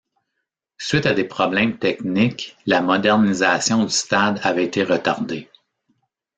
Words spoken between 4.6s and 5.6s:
été retardée.